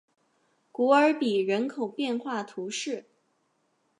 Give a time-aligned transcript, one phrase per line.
[0.71, 3.05] 古尔比人口变化图示